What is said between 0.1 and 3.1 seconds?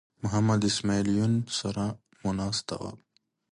د محمد اسماعیل یون سره مو ناسته وه.